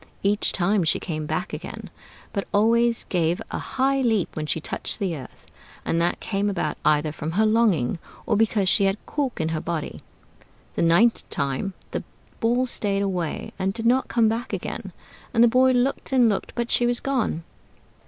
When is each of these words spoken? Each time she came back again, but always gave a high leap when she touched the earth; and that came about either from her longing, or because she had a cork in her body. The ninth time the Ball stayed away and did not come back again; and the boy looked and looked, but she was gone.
Each 0.23 0.51
time 0.51 0.83
she 0.83 0.99
came 0.99 1.27
back 1.27 1.53
again, 1.53 1.91
but 2.33 2.47
always 2.51 3.03
gave 3.09 3.39
a 3.51 3.59
high 3.59 4.01
leap 4.01 4.35
when 4.35 4.47
she 4.47 4.59
touched 4.59 4.97
the 4.97 5.15
earth; 5.15 5.45
and 5.85 6.01
that 6.01 6.19
came 6.19 6.49
about 6.49 6.79
either 6.83 7.11
from 7.11 7.33
her 7.33 7.45
longing, 7.45 7.99
or 8.25 8.35
because 8.35 8.67
she 8.67 8.85
had 8.85 8.95
a 8.95 9.05
cork 9.05 9.39
in 9.39 9.49
her 9.49 9.61
body. 9.61 10.01
The 10.73 10.81
ninth 10.81 11.29
time 11.29 11.75
the 11.91 12.03
Ball 12.39 12.65
stayed 12.65 13.03
away 13.03 13.53
and 13.59 13.73
did 13.75 13.85
not 13.85 14.07
come 14.07 14.27
back 14.27 14.53
again; 14.53 14.91
and 15.35 15.43
the 15.43 15.47
boy 15.47 15.71
looked 15.71 16.11
and 16.11 16.27
looked, 16.27 16.53
but 16.55 16.71
she 16.71 16.87
was 16.87 16.99
gone. 16.99 17.43